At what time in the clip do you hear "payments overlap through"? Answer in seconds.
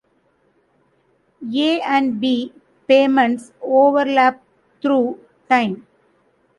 2.87-5.19